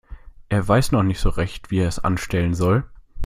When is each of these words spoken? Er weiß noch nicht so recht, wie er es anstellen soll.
Er 0.49 0.67
weiß 0.67 0.93
noch 0.93 1.03
nicht 1.03 1.19
so 1.19 1.29
recht, 1.29 1.69
wie 1.69 1.81
er 1.81 1.87
es 1.87 1.99
anstellen 2.03 2.55
soll. 2.55 2.85